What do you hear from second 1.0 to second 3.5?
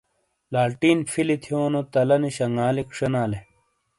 فِیلی تھیونو تَلا نی شنگالِیک شینالے۔